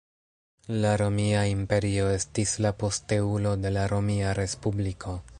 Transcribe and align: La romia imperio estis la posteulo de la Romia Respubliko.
La 0.83 0.91
romia 1.01 1.43
imperio 1.49 2.07
estis 2.13 2.53
la 2.67 2.71
posteulo 2.85 3.51
de 3.67 3.73
la 3.75 3.83
Romia 3.93 4.33
Respubliko. 4.41 5.15